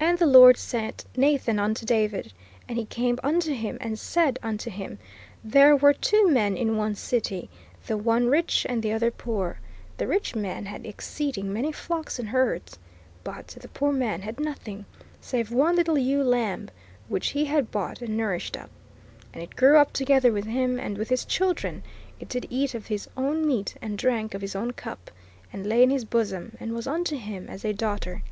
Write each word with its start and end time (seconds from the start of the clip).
"And 0.00 0.18
the 0.18 0.26
Lord 0.26 0.56
sent 0.56 1.04
Nathan 1.16 1.60
unto 1.60 1.86
David. 1.86 2.32
And 2.68 2.76
he 2.76 2.84
came 2.84 3.20
unto 3.22 3.54
him, 3.54 3.78
and 3.80 3.96
said 3.96 4.40
unto 4.42 4.70
him, 4.70 4.98
There 5.44 5.76
were 5.76 5.92
two 5.92 6.28
men 6.28 6.56
in 6.56 6.76
one 6.76 6.96
city; 6.96 7.48
the 7.86 7.96
one 7.96 8.26
rich 8.26 8.66
and 8.68 8.82
the 8.82 8.90
other 8.90 9.12
poor. 9.12 9.60
The 9.98 10.08
rich 10.08 10.34
man 10.34 10.66
had 10.66 10.84
exceeding 10.84 11.52
many 11.52 11.70
flocks 11.70 12.18
and 12.18 12.30
herds: 12.30 12.76
"But 13.22 13.46
the 13.60 13.68
poor 13.68 13.92
man 13.92 14.22
had 14.22 14.40
nothing, 14.40 14.84
save 15.20 15.52
one 15.52 15.76
little 15.76 15.96
ewe 15.96 16.24
lamb, 16.24 16.70
which 17.06 17.28
he 17.28 17.44
had 17.44 17.70
bought 17.70 18.02
and 18.02 18.16
nourished 18.16 18.56
up: 18.56 18.70
and 19.32 19.44
it 19.44 19.54
grew 19.54 19.76
up 19.78 19.92
together 19.92 20.32
with 20.32 20.46
him, 20.46 20.76
and 20.80 20.98
with 20.98 21.08
his 21.10 21.24
children; 21.24 21.84
it 22.18 22.28
did 22.28 22.48
eat 22.50 22.74
of 22.74 22.86
his 22.88 23.08
own 23.16 23.46
meat 23.46 23.76
and 23.80 23.96
drank 23.96 24.34
of 24.34 24.40
his 24.42 24.56
own 24.56 24.72
cup, 24.72 25.08
and 25.52 25.68
lay 25.68 25.84
in 25.84 25.90
his 25.90 26.04
bosom, 26.04 26.56
and 26.58 26.72
was 26.72 26.88
unto 26.88 27.16
him 27.16 27.46
as 27.48 27.64
a 27.64 27.72
daughter. 27.72 28.24